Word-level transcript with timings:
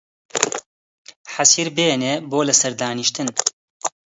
حەسیر 1.33 1.67
بێنێ 1.75 2.13
بۆ 2.29 2.39
لە 2.47 2.53
سەر 2.61 2.73
دانیشتن 2.81 3.27